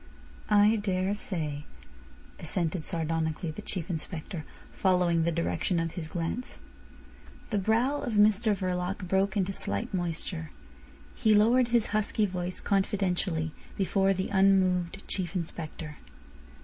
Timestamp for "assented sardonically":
2.39-3.51